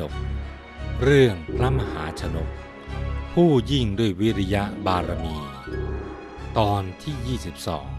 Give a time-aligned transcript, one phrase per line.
[0.00, 0.12] ดก
[1.02, 2.48] เรื่องพระมหาชนก
[3.34, 5.36] ผู้ยิ่งด้วยวิริยะบารมี
[6.58, 7.98] ตอนที่ 22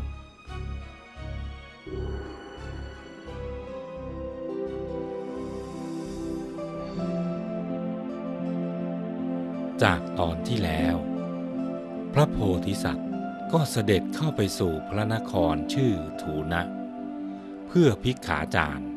[9.84, 10.96] จากตอนที่แล้ว
[12.14, 13.10] พระโพธิสัตว์
[13.52, 16.62] ก็เสด็จเข้าไปสู่พระนครชื่อถูนะ
[17.68, 18.90] เพื่อพิกขาจารย์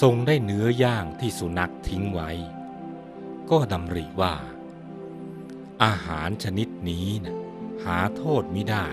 [0.00, 2.30] ทรงได้เนื้อย่างที่สุนัขทิ้งไว้
[3.50, 4.34] ก็ดำริว่า
[5.84, 7.36] อาหารชนิดนี้นะ
[7.84, 8.86] หาโทษไม่ได้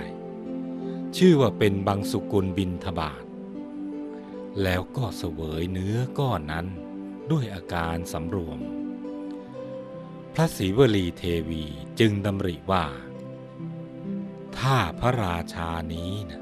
[1.17, 3.23] ชื่อว่าเป็นบางสุกุลบินทบาท
[4.63, 6.67] แล้วก็เสวยเนื้อก้อนนั้น
[7.31, 8.59] ด้วยอาการสำรวม
[10.34, 11.63] พระศรีวลีเทวี
[11.99, 12.85] จึงดำริว่า
[14.59, 16.41] ถ้าพระราชานี้นะ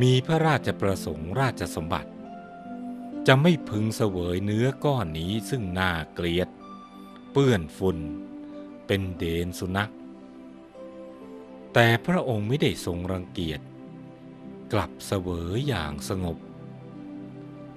[0.00, 2.10] มีพระราชประสงค์ราชสมบัติ
[3.26, 6.48] จะไม่พึงเสวยเนื้อก้อนนี้ซึ่งน่าเกลียด
[7.32, 7.98] เปื้อนฝุ่น
[8.86, 9.92] เป็นเดนสุนัข
[11.74, 13.60] แต่พระองค์ไม่ได้ทรงรังเกียจ
[14.72, 16.38] กลับเสวยอย่างสงบ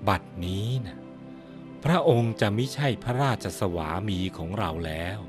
[0.08, 0.97] บัดนี้นะ
[1.83, 5.19] พระองค์จะไม่ใช่พระราชสวามีของเราแล้ว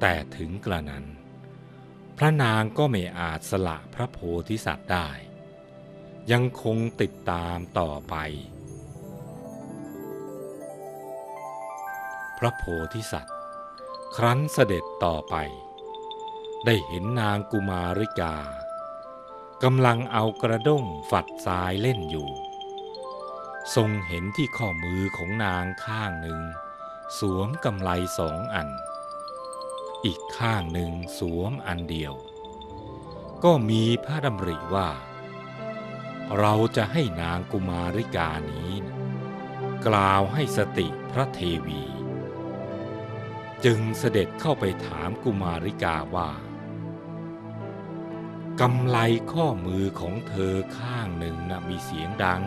[0.00, 1.04] แต่ถึงกระนั้น
[2.18, 5.08] พระนางก็ไม่อาจสละพระโพธิสัตว์ได้
[6.32, 8.14] ยังคงติดตามต่อไป
[12.38, 12.62] พระโพ
[12.94, 13.36] ธิสัตว์
[14.16, 15.34] ครั้นเสด็จต่อไป
[16.64, 18.36] ได้เห็นนางกุมาริกา
[19.62, 22.28] กำลังเอากระด้งฝัดทรายเล่นอยู่
[23.74, 26.40] ทรงเห็นที่ข้อมือของนางข้างหนึ่ง
[27.18, 28.68] สวมกำไลสองอัน
[30.04, 32.14] อีกข้างหนึ่งสวมอันเดียว
[33.44, 34.88] ก็มีพระดำริว่า
[36.38, 38.96] เราจะให้นางกุมาริกานี้นะ
[39.86, 41.84] กล่าวให้สติพระเทวี
[43.64, 46.30] จึงเสด็จเข้าไปถามกุมาริกาว่า
[48.60, 48.98] กำไล
[49.32, 52.42] ข้อมือของเธอข้างหนึ่งนะมีเสียงดัง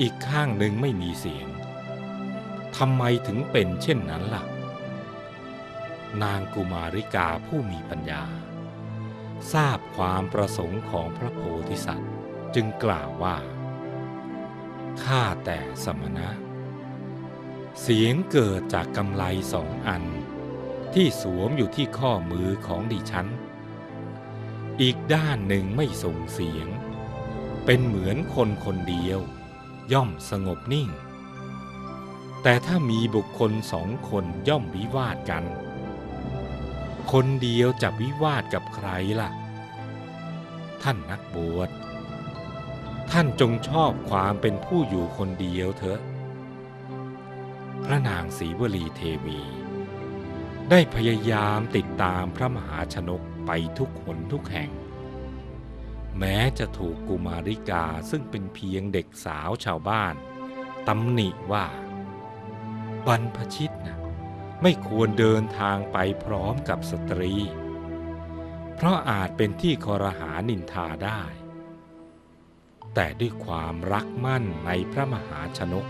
[0.00, 1.48] อีกข้างหนึ่งไม่มีเสียง
[2.76, 4.44] ทำไมถึงเป็นเช่นนั้นล่ะ
[6.22, 8.24] นางกุมาริกาผู้มีปัญญา
[9.52, 12.12] ทราบความประสงค์ของพระโพธิสัตว์
[12.54, 13.36] จึงกล่าวว่า
[15.04, 16.28] ข้าแต่สมณะ
[17.80, 20.04] เสียงเกิดจากกำไลสองอัน
[20.94, 23.26] ที่สวมอยู่ที่ข้อมือของดิฉัน
[24.80, 26.68] อีกด้านหนึ่งไม่ส่งเสียง
[27.64, 29.20] เป็นเหมือนคนคนเดียว
[29.92, 30.88] ย่อมสงบนิ่ง
[32.42, 35.44] แต่ถ้ามีบุคคลสองคนย่อมวิวาทกัน
[37.12, 38.88] คนเดียวจะวิวาทกับใคร
[39.20, 39.30] ล่ะ
[40.82, 41.70] ท่านนักบวช
[43.16, 46.00] ท่านจงชอบความเป็นผู้อยู่คนเดียวเถอะ
[47.84, 49.40] พระนางศรีวลีเทวี
[50.70, 54.70] ได้พยายามติดตามพระมหาชนกไปทุกหนทุกแห่ง
[56.18, 60.14] แม้จะถูกกุมาริกาซึ่งเป็นเพียงเด็กสาวชาวบ้าน
[60.88, 61.66] ตำหนิว่า
[63.06, 63.98] บรรพชิตนะ
[64.62, 67.34] ไม่ควรเดินทางไปพร้อมกับสตรี
[68.74, 71.22] เพราะอาจเป็นที่คอรหานินทาได้
[72.94, 75.86] แต่ด้วยความรักมั่นในพระมหาชนก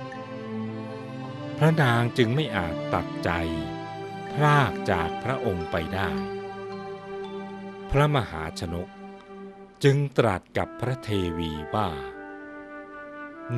[1.58, 3.30] พระนางจึงไม่อาจตัดใจ
[4.32, 6.10] พรากจากพระองค์ไปได้
[7.90, 8.88] พระมหาชนก
[9.84, 11.88] จึงตรัสกับพระเทวีว่า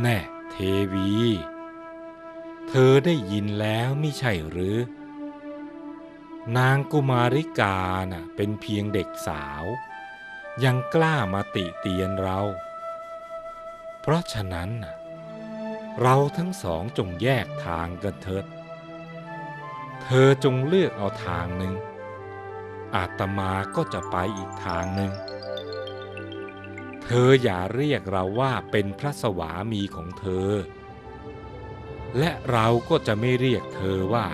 [0.00, 0.18] แน่
[0.50, 0.56] เท
[0.92, 1.10] วี
[2.68, 4.76] เธอได้ยินแล้วไม่ใช่หรือ
[6.58, 7.78] นางกุมาริกา
[8.12, 9.64] น่ะเป็นเพียงเด็กสาว
[10.64, 12.40] ยังกล้ามาติเตียนเรา
[14.06, 14.70] เพราะฉะนั้น
[16.00, 18.44] เราทั้งสองจงแยกทางกันเถิด
[20.02, 21.74] เธอจงเลือกเอาทางหนึ่ง
[22.94, 25.12] อาตมาก็จะไปอีกทางหนึ่ง
[27.04, 30.50] เธออย่าเรียกเราว่าเป็นพระสวามีของเธอ
[32.18, 34.26] และเราก็จะไม่เรียกเธอว่า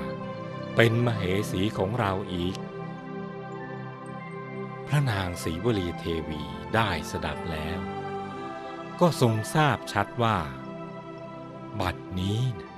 [0.77, 2.57] เป็นมเหสีของเราอีก
[4.87, 6.43] พระนางศรีวลีเทวี
[6.75, 7.81] ได้สดับแล้ว
[9.01, 10.39] ก็ทรงทราบชัดว่า
[11.81, 12.71] บัดนี้นะ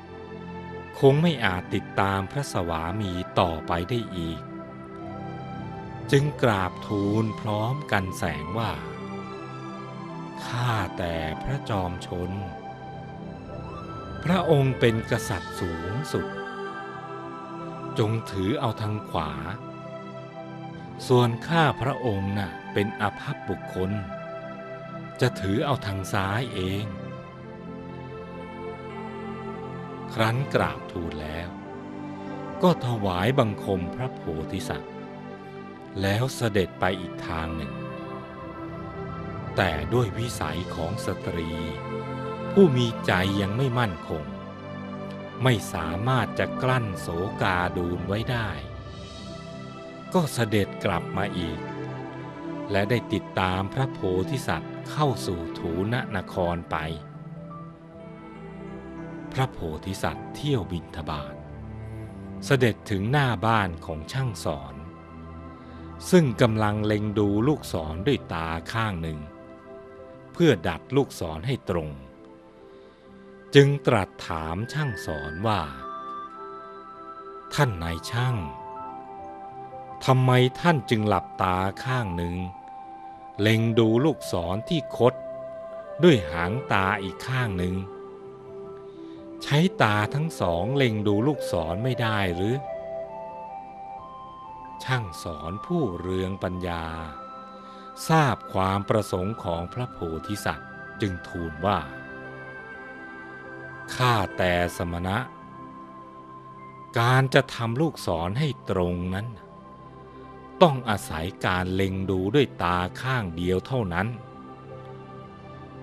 [0.99, 4.43] คงไม่อาจติดตามพระสวามีต่อไปได้อีก
[6.11, 8.73] จึงกราบทูลพร้อมกันแสงว่า
[10.45, 12.31] ข้าแต่พระจอมชน
[14.25, 16.27] พระองค์เป็นกษัตริย์สูงสุด
[17.99, 19.33] จงถือเอาทางขวา
[21.09, 23.93] ส่วนข้าพระองค์น่ะเป็นอภัพบุคคล
[25.20, 26.85] จะถือเอาทางซ้ายเอง
[30.14, 31.49] ครั้นกราบทูลแล้ว
[32.62, 34.20] ก็ถวายบังคมพระโพ
[34.53, 34.93] ธิสัตว์
[36.00, 37.73] แล้วเสด็จไปอีกทางหนึ่ง
[39.56, 41.50] แต่ด้วยวิสัยของสตรี
[42.53, 44.25] ผู้มีใจยังไม่มั่นคง
[45.43, 47.08] ไม่สามารถจะกลั้นโส
[47.43, 48.50] กาดูนไว้ได้
[50.15, 51.61] ก็เสด็จกลับมาอีก
[52.70, 53.99] และได้ติดตามพระโพ
[54.31, 56.76] ธิสัตว์ เข้าสู่ถูนนครไป
[59.32, 61.34] พระโพธิสัตว์เที่ยวบินทบาท
[62.44, 64.75] เสด็จถึงหน้าบ้านของช่างสอน
[66.11, 69.19] ซึ่งกำลังเล็งดูลูกศรด้วยตาข้างหนึ่ง
[70.32, 71.90] เพื่อดัดลูกศรให้ตรง
[73.55, 75.61] จึงตรัสถามช่างสอนว่า
[77.55, 78.37] ท่านนายช่าง
[80.05, 80.31] ทำไม
[80.61, 82.34] ท่านจึงหลับตาข้างหนึ่ง
[83.40, 85.14] เล็งดูลูกศรที่คด
[86.02, 87.75] ด้วยหางตาอีกข้างหนึ่ง
[89.43, 92.56] ใช้ตาทั้งสองเล็งดูลูกศรไม่ได้หรือ
[94.84, 96.84] ช่างสอนผู้เรืองปัญญา
[98.08, 100.70] ทราบความประสงค์ของพระโพธิสัตว์
[101.00, 101.79] จึงทูลว่า
[103.94, 105.19] ข้าแต่สมณะ
[106.99, 109.26] การจะทำลูกศรให้ตรงนั้น
[110.63, 114.09] ต้องอาศัยการเล็งดูด้วยตาข้างเดียวเท่านั้น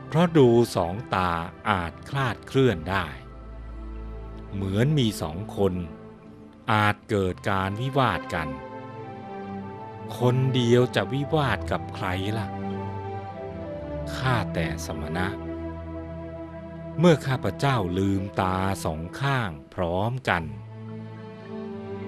[0.07, 1.31] เพราะดูสองตา
[1.69, 3.05] อาจคลาดเคลื่อนได้
[4.53, 5.73] เหมือนมีสองคน
[6.71, 8.49] อาจเกิดการวิวาทกัน
[10.17, 12.07] คนเดียวจะวิวาทกับใคร
[12.37, 12.47] ล่ะ
[14.17, 15.27] ข้าแต่สมณะ
[16.99, 20.43] เมื่อข้าพเจ้าลืมตาสองข้างพร้อมกัน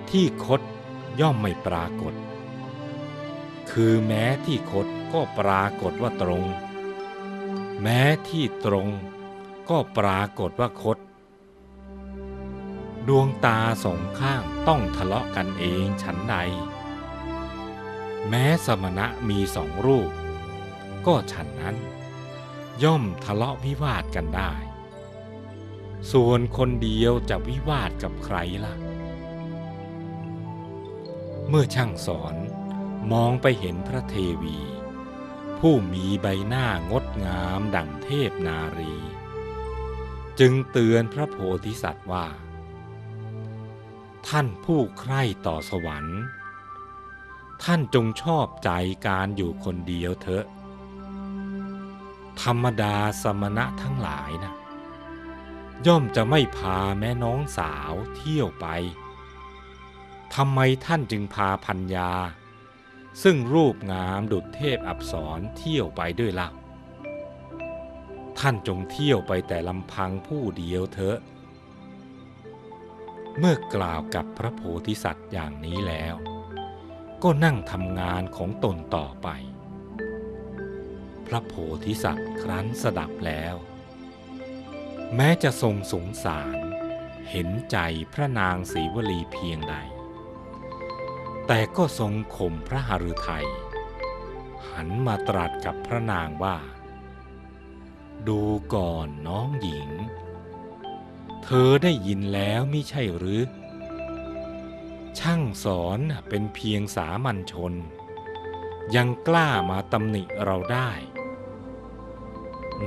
[0.09, 0.61] ที่คด
[1.19, 2.13] ย่อมไม่ปรากฏ
[3.71, 6.45] คือแม้ที่คดก็ปรากฏว่าตรง
[7.81, 8.87] แม้ที่ตรง
[9.69, 10.97] ก็ปรากฏว่าคด
[13.07, 16.35] ดวงตาสองข้างต้องทะเลาะกันเองฉันใด
[18.29, 20.11] แม้สมณะมีสองรูป
[21.05, 21.75] ก็ฉันนั้น
[22.83, 24.53] ย่อมทะเลาะวิวาทกันได้
[26.11, 28.73] ส่วนคนเดียวจะวิวาทกับใครล่ะ
[31.47, 32.35] เมื่อช่างสอน
[33.11, 34.59] มองไปเห็นพระเทวี
[35.59, 38.95] ผู้มีใบหน้างดงามดั่งเทพนารี
[40.39, 42.27] จึงเตือนพระโพธิสัตว์ว่า
[44.27, 46.21] ท่านผู้ใคร่ต่อสวรรค์
[47.63, 48.69] ท่านจงชอบใจ
[49.07, 50.45] การอยู่คนเดียวเถอะ
[52.41, 54.53] ธรรมดาสมณะทั้งหลายนะ
[55.87, 58.67] ย่อมจะไม่พาแม่น้องสาวเที่ยวไป
[60.33, 62.11] ทำไมท่านจึงพาพัญญา
[63.23, 66.49] ซึ่งรูปงามดุจเทพอับสรเที่ยวไปด้วยล่ะ
[68.39, 71.17] ท่านจงเที่ยวไปแต่ลำพังผู้เดียวเถอะ
[73.37, 76.15] เมื่อกล่าวกับพระโพธิสัตว์อย่างนี้แล้ว
[77.23, 79.27] ก็นั่งทำงานของตนต่อไป
[81.27, 81.53] พระโพ
[81.85, 83.55] ธิสัตว์ครั้นสดับแล้ว
[85.15, 86.57] แม้จะทรงสงสาร
[87.29, 87.77] เห็นใจ
[88.13, 89.75] พระนางศรีวลีเพียงใด
[91.53, 93.47] แต่ก็ทรงข่มพระหฤทัย
[94.69, 96.57] หันมาตรัสกับพระนางว่า
[98.27, 98.41] ดู
[98.73, 99.89] ก่อนน้องหญิง
[101.43, 103.41] เธอได้ยินแล้วมิใช่หรือ
[105.19, 107.73] ช่างสอนเป็นเพียงสามัญชน
[108.95, 110.91] ยังกล้ามาตำหนิเราได้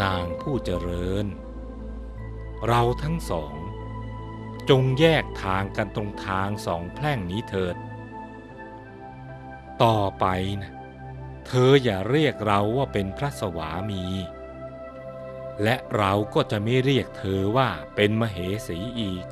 [0.02, 1.26] นางผู้เจริญ
[2.66, 3.54] เราทั้งสอง
[4.70, 7.78] จงแยกทางกันตรงทางสองแพร่งนี้เถิด
[9.82, 10.26] ต่อไป
[10.62, 10.72] นะ
[11.46, 14.04] เธออย่าเรียกเราว่าเป็นพระสวามี
[15.62, 18.38] และเราก็จะไม่เรียกเธอว่าเป็นมเห
[18.68, 19.26] สีอีก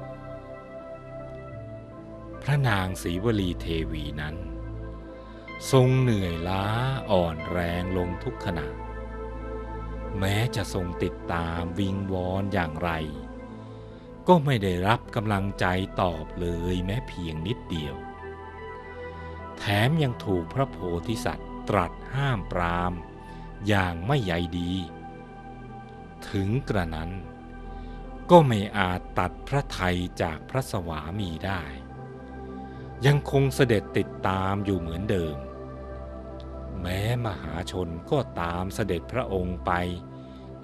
[2.42, 4.36] พระนางศรีวลีเทวีนั้น
[5.70, 6.66] ทรงเหนื่อยล้า
[7.10, 8.68] อ่อนแรงลงทุกขณะ
[10.18, 12.90] แม้จะทรงติดตามวิงวอนอย่างไร
[14.28, 15.66] ก็ไม่ได้รับกำลังใจ
[16.00, 17.94] ตอบเลยแม้เพียงนิดเดียว
[19.64, 20.76] แถมยังถูกพระโพ
[21.08, 22.92] ธิสัตว์ตรัสห้ามปราม
[23.68, 24.72] อย่างไม่ใยดี
[26.28, 27.10] ถึงกระนั้น
[28.30, 31.62] ก็ไม่อาจตัดพระไทยจากพระสวามีได้
[33.06, 35.36] ยังคงเสด็จติดตามอยู่เหมือนเดิม
[36.80, 39.72] แม้มหาชนก็ตามเสด็จพระองค์ไป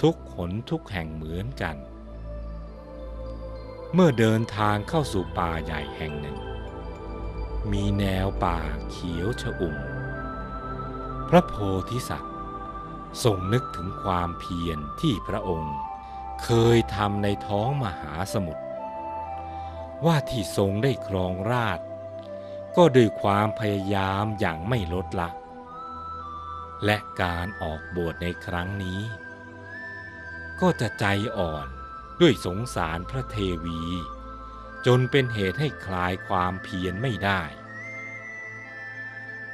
[0.02, 1.76] ทุกหนทุกแห่งเหมือนกัน
[3.94, 6.38] เมื่อเดินทางเข้าสู่ป่าใหญ่แห่งหนึ่ง
[7.72, 8.58] มีแนวป่า
[8.90, 9.76] เขียวชอุ่ม
[11.28, 11.54] พระโพ
[11.90, 12.34] ธิสัตว์
[13.24, 15.76] ทรงนึกถึงความเพียรที่พระองค์
[16.44, 18.64] เคยทำในท้องมหาสมุทร
[20.06, 21.80] ว่าที่ทรงได้ครองราช
[22.76, 25.30] ก็ด้วยความพยายามอย่างไม่ลดละ
[26.84, 29.00] และการออกบวชในครั้งนี้
[30.60, 31.04] ก็จะใจ
[31.38, 31.66] อ่อน
[32.20, 33.80] ด้วยสงสารพระเทวี
[34.90, 37.42] จนเป็นเหตุให้คลายความเพียรไม่ได้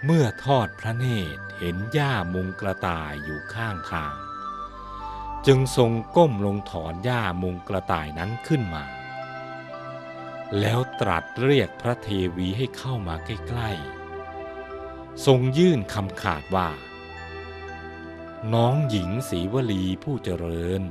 [0.05, 4.17] เมื่อทอดพระเนตรเห็นหญ้ามุงกระต่ายอยู่ข้างทาง
[5.47, 8.85] จึงทรงก้มลงถอนหญ้ามุงกระต่ายนั้นขึ้นมา
[10.61, 16.71] แล้วตรัสเรียกพระเทวีให้เข้ามาใกล้ๆ ทรงยื่นคำขาดว่า
[18.55, 20.83] น้องหญิงศรีวลีผู้เจริญ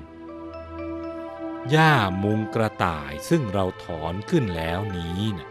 [1.72, 1.93] หญ้า
[2.24, 5.50] มุงกระต่ายซึ่งเราถอนขึ้นแล้วนี้นะ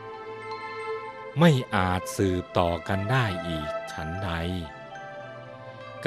[1.39, 4.31] ไม่อาจสืบต่อกันได้อีกฉันใด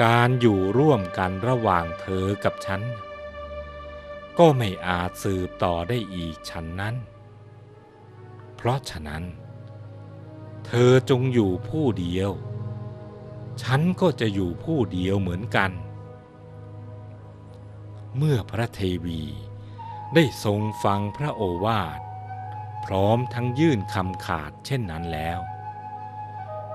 [0.02, 2.82] การอยู่ร่วมกันระหว่างเธอกับฉัน
[4.38, 6.94] ก็ไม่อาจสืบต่อได้อีกฉันนั้น
[8.56, 9.24] เพราะฉะนั้น
[10.66, 12.30] เธอจงอยู่ผู้เดียว
[13.62, 15.70] ฉันก็จะอยู่ผู้เดียวเหมือนกัน
[18.16, 19.22] เมื่อพระเทวี
[20.14, 22.00] ได้ทรงฟังพระโอวาท
[22.84, 25.40] พร้อมทั้งยื่นคำขาดเช่นนั้นแล้ว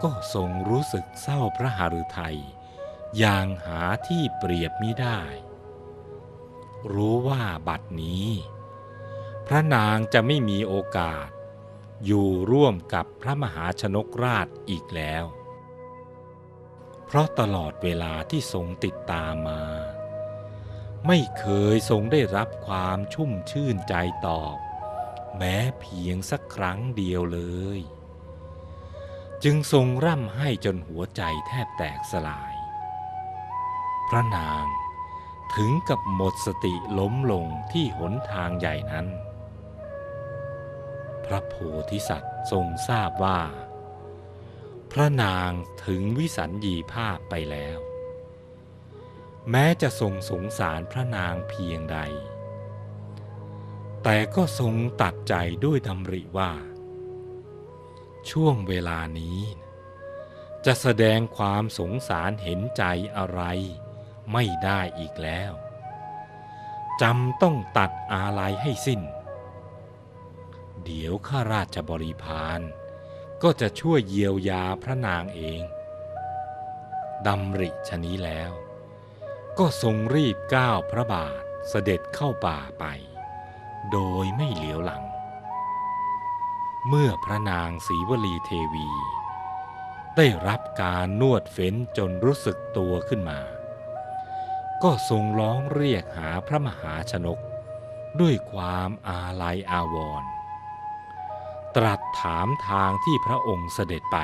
[0.03, 2.39] ก็ทรงรู้สึกเศร้าพระหฤทัย
[3.17, 5.21] อย่างหาที่เปรียบมิได้
[6.93, 8.27] รู้ว่าบัดนี้
[9.47, 11.29] พระนางจะไม่มีโอกาส
[12.05, 15.25] อยู่ร่วมกับพระมหาชนกราชอีกแล้ว
[17.05, 19.61] เพราะตลอดเวลาที่ทรงติดตามมา
[21.07, 23.95] ไม่เคยทรงได้รับความชุ่มชื่นใจ
[24.27, 24.57] ตอบ
[25.37, 27.41] แม้เพียงสักครั้งเดียวเล
[27.77, 27.79] ย
[29.43, 32.53] จึงทรงร่ำให้จนหัวใจแทบแตกสลาย
[34.09, 34.65] พระนาง
[35.55, 39.07] ถึงกับหมดสติล้มลงที่หนทางใหญ่นั้น
[41.25, 41.53] พระโพ
[41.89, 43.41] ธิสัตว์ทรงทราบว่า
[44.91, 45.51] พระนาง
[45.85, 47.77] ถึงวิสัญญีภาพไปแล้ว
[49.49, 51.99] แม้จะทรงสงสารพระนางเพียงใด
[54.03, 55.33] แต่ก็ทรงตัดใจ
[55.65, 56.51] ด้วยดำริว่า
[58.29, 59.39] ช่วงเวลานี้
[60.65, 62.83] จะแสดงความสงสารเห็นใจ
[63.17, 63.41] อะไร
[64.31, 65.51] ไม่ได้อีกแล้ว
[67.01, 69.01] จำต้องตัดอาลัยให้สิ้น
[70.83, 72.59] เดี๋ยวข้าราชบริพาร
[73.43, 75.61] ก็จะช่วยเยียวยาพระนางเอง
[77.27, 78.51] ดำริชนี้แล้ว
[79.59, 82.85] ก็ทรงรีบก้าวพระบาทเสด็จเข้าป่าไป
[83.91, 85.03] โดยไม่เหลียวหลัง
[86.87, 88.89] เมื่อพระนางศรีวลีเทวี
[90.17, 93.39] ได้รับการนวดเฟ้นจนรู้สึกตัวขึ้นมา
[94.83, 97.39] ก็ทรงร้องเรียกหาพระมหาชนก
[98.21, 100.29] ด้วยความอาลัยอาวรณ์
[101.75, 104.17] ตรัสถามทางที่พระองค์เสด็จไป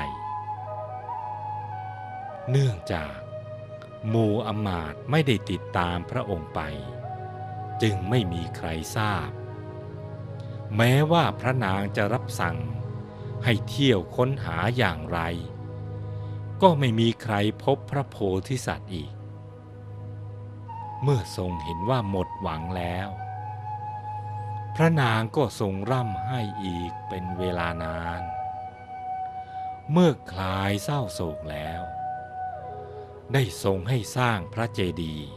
[2.50, 3.16] เนื่องจาก
[4.14, 6.60] มูอำมาตไม่ได้ติดตามพระองค์ไป
[7.82, 9.30] จึงไม่มีใครทราบ
[10.76, 12.58] แม้ว่าพระนางจะรับสั่ง
[13.44, 15.20] ให้เที่ยวค้นหาอย่างไร
[16.62, 17.34] ก็ไม่มีใคร
[17.64, 18.16] พบพระโพ
[18.48, 19.12] ธิสัตว์อีก
[21.02, 23.08] เมื่อทรงเห็นว่าหมดหวังแล้ว
[24.74, 28.22] พระนางก็ทรงร่ำให้อีกเป็นเวลานาน
[29.92, 31.82] เมื่อคลายเศร้าโศกแล้ว
[33.32, 35.28] ได้ทรงให้สร้างพระเจดีย์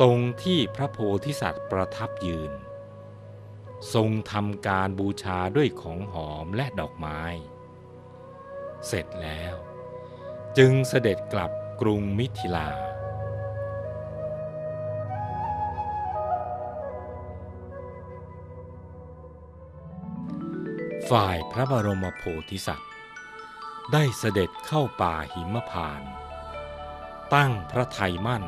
[0.00, 2.52] ตรงที่พระโพธิสัตว์ประทับยืน
[3.94, 7.20] ทรงทำการบูชาด้วยของหอมและดอกไม้
[8.86, 9.54] เสร็จแล้ว
[10.58, 11.50] จึงเสด็จกลับ
[11.80, 12.70] กรุงมิถิลา
[21.10, 22.90] ฝ่ายพระบรมโพธิสัตว์
[23.92, 26.10] ได้เสด็จเข้าป่าหิมพานต์
[27.34, 28.44] ตั้งพระไทยมั่น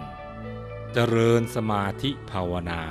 [0.93, 2.83] เจริญสมาธิภาวนา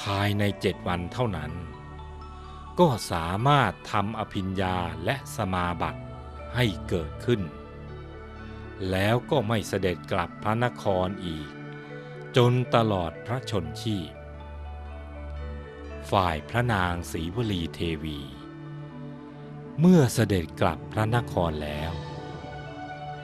[0.00, 1.52] ภายในเจ็ดวันเท่านั้น
[2.80, 6.02] ก็สามารถทำอภิญญาและสมาบัติ
[6.54, 7.42] ให้เกิดขึ้น
[8.90, 11.50] แล้วก็ไม่เสด็จกลับพระนครอีก
[12.36, 14.12] จนตลอดพระชนชีพ
[16.10, 18.20] ฝ่ายพระนางศรีวลีเทวี
[19.80, 21.92] เมื่อเสด็จกลับพระนครแล้ว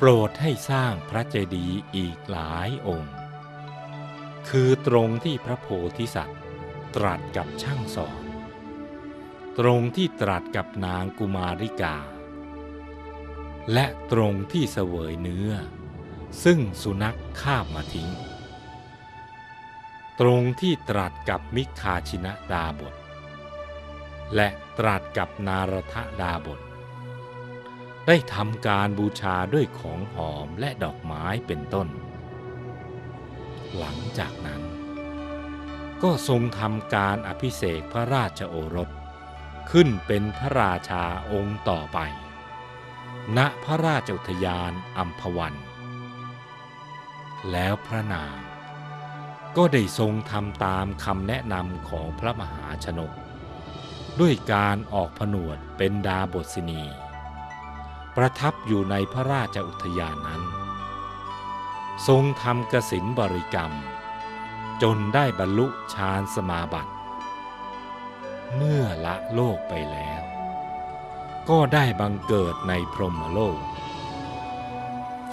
[0.00, 3.14] โปรดให้สร้างพระเจดีย์อีกหลายองค์
[4.48, 6.40] คือตรงที่พระโพธิสัตว์
[6.96, 8.22] ตรัสกับช่างสอน
[9.58, 11.96] ตรงที่ตรัสกับนางกุมาริกา
[13.72, 15.50] และตรงที่เสวยเนื้อ
[16.44, 18.10] ซึ่งสุนัขคาบมาทิ้ง
[20.20, 22.94] ตรงที่ตรัสกับมิคาชินะดาบท
[24.34, 24.48] และ
[24.78, 26.60] ตรัสกับนารทดาบท
[28.06, 31.88] ได้ทำการบูชาด้วยของหอมและดอกไม้เป็นต้น
[33.76, 34.62] หลังจากนั้น
[36.02, 38.90] ก็ทรงทำการอภิเษกพระราชโอรส
[39.70, 41.98] ขึ้นเป็นพระราชาองค์ต่อไป
[43.36, 45.54] ณพระราชอุทยานอัมพวัน
[47.52, 48.36] แล้วพระนาง
[49.56, 53.12] ก็ได้ทรงทำตามคำแนะนำของพระมหาชนก
[54.20, 56.82] ด้วยการออกผนวดเป็นดาบทสินี
[58.16, 60.42] ประทับอยู่ในพระราชอุทยานนั้น
[62.08, 63.72] ทรงทำกสินบริกรรม
[64.82, 66.92] จนได้บรรลุฌานสมาบัติ
[68.54, 70.22] เมื่อละโลกไปแล้ว
[71.48, 73.60] ก็ได้บังเกิดในพรหมโลก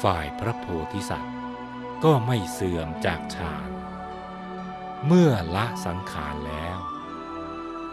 [0.04, 1.36] ฝ่ายพระโพธิสัตว์
[2.04, 3.70] ก็ไม่เสื่อมจากฌาน
[5.08, 6.78] เมื่อละสังขารแล้ว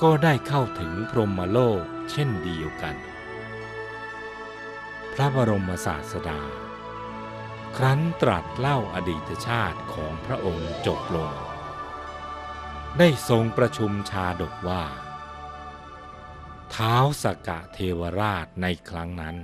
[0.02, 2.96] ก็ได้เข้าถึงพรหมโลกเช่นเดียวกัน
[5.14, 6.40] พระบรมศาสดา
[7.76, 11.32] ครั้นตรัสเล่าอดีตชาติของพระองค์จบลง
[12.98, 14.84] ได้ทรงประชุมชาดกว่า
[16.70, 19.36] เท้าวสกกะเทวราชในครั้งนั้น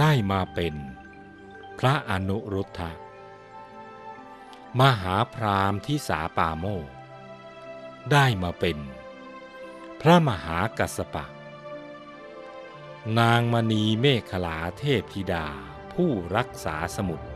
[0.00, 0.74] ได้มาเป็น
[1.78, 2.92] พระอนุรุทธะ
[4.80, 6.64] มหาพรามที่สาปาโม
[8.12, 8.78] ได้มาเป็น
[10.00, 11.24] พระมหากัสสปะ
[13.18, 15.46] นางมณีเมขลาเทพธิดา
[15.92, 17.26] ผู้รักษาสมุทร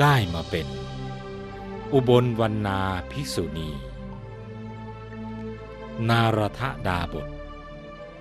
[0.00, 0.68] ได้มาเป็น
[1.92, 3.70] อุบลวรรณาภิกษุณี
[6.08, 7.28] นารทดาบท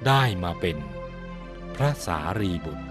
[0.08, 0.78] ได้มาเป็น
[1.76, 2.86] พระสารีบุตร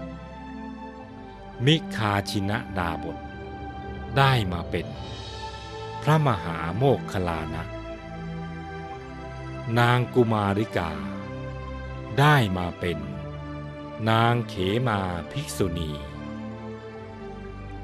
[1.65, 3.17] มิคาชินะดาบท
[4.17, 4.87] ได้มาเป็น
[6.01, 7.63] พระมหาโมกขลานะ
[9.79, 10.91] นางกุมาริกา
[12.19, 12.99] ได้มาเป็น
[14.09, 14.55] นางเข
[14.87, 14.99] มา
[15.31, 15.91] ภิกษุณี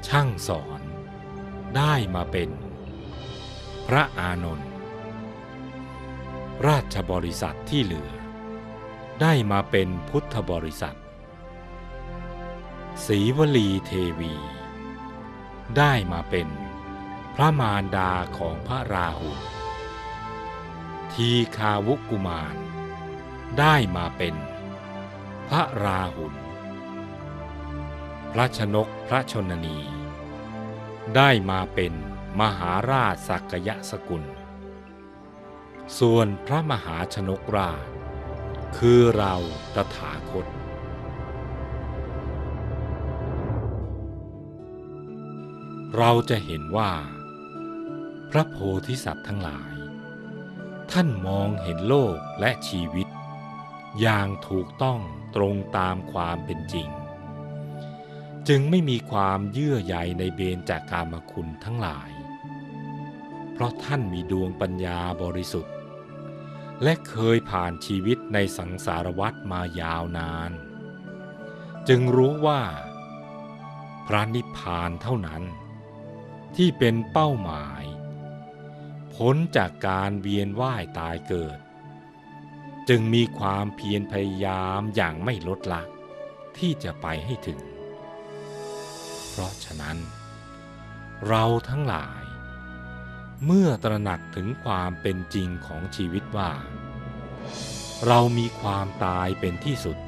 [0.06, 0.80] ช่างสอน
[1.76, 2.50] ได้มาเป็น
[3.86, 4.70] พระอานนท์
[6.66, 8.12] ราชบริษัทที่เหลือ
[9.20, 10.96] ได้มาเป็นพุทธบริษัท
[13.06, 14.34] ศรีวลีเทวี
[15.78, 16.48] ได้มาเป็น
[17.34, 19.40] พระมารดาของพระราหุล
[21.12, 22.56] ทีคาวุกุมาร
[23.58, 24.34] ได้มาเป็น
[25.52, 26.34] ระราหุล
[28.32, 29.78] พระชนกพระชนนี
[31.16, 31.92] ได้มาเป็น
[32.40, 34.24] มหาราชสักยะสกุล
[35.98, 37.86] ส่วนพระมหาชนกราช
[38.76, 39.34] คือเรา
[39.74, 40.46] ตถาคต
[45.96, 46.92] เราจะเห็นว่า
[48.30, 49.72] พระโพธิสัตว์ทั้งหลาย
[50.92, 53.08] ท่านมองเห็นโลกและชีวิต
[54.00, 55.00] อย่างถูกต้อง
[55.36, 56.88] ตรงตามความเป็นจริง
[58.48, 62.10] จึงไม่มีความเยื่อใยในเบญจากกามคุณทั้งหลาย
[63.52, 65.74] เพราะท่านมีดวงปัญญาบริสุทธิ์
[66.82, 70.52] และเคยผ่านชีวิตในสังสารวัฏมายาวนาน
[71.88, 72.62] จึงรู้ว่า
[74.06, 75.42] พระนิพพานเท่านั้น
[76.56, 77.84] ที่เป็นเป้าหมาย
[79.14, 81.58] พ้นจากการเวียนว่ายตายเกิด
[82.88, 85.82] จึงมีความเพียรพยายามอย่างไม่ลดละ
[86.58, 87.60] ที่จะไปให้ถึง
[89.28, 89.98] เพราะฉะนั้น
[91.28, 92.22] เราทั้งหลาย
[93.46, 96.52] เมื่อตระหนักถึงความเป็นจริงของชีวิตว่า
[98.06, 99.98] เรามีความตายเป็นที่สุด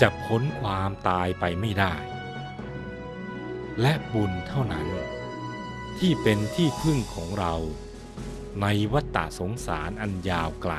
[0.00, 1.94] จะพ้นความตายไปไม่ได้
[3.80, 4.86] และบุญเท่านั้น
[5.98, 7.54] ที่เป็นที่พึ่งของเรา
[8.62, 10.74] ในวัฏฏะสงสารอันยาวไกล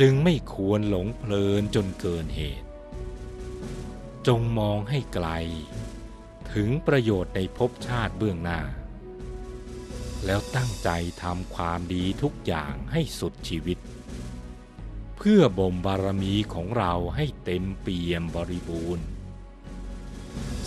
[0.00, 2.68] จึงไม่ควรหลงเพลินจนเกินเหตุ
[4.26, 5.28] จงมองให้ไกล
[6.52, 8.60] ถึงประโยชน์ในภพชาติเบื้องหน้า
[10.24, 10.88] แล้วตั้งใจ
[11.22, 13.78] ทำความดีทุกอย่างให้สุดชีวิต
[15.16, 19.04] เพื่อบ่มบารมีของเราให้เต็มเปี่ยมบริบูรณ์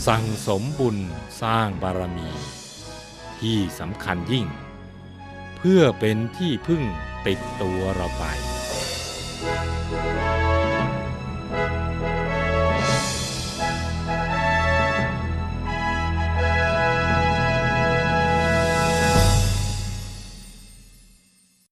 [0.08, 0.98] สั่งสมบุญ
[1.42, 2.30] สร้างบารมี
[3.40, 4.48] ที่สำคัญยิ่ง
[5.58, 6.84] เพื่อเป็นที่พึ่ง
[7.28, 8.26] ติดตัวเราไป
[9.40, 10.37] Música